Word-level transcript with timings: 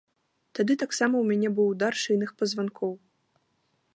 Тады 0.59 0.73
таксама 0.83 1.15
ў 1.19 1.25
мяне 1.35 1.49
быў 1.59 1.67
удар 1.73 1.93
шыйных 2.03 2.33
пазванкоў. 2.39 2.91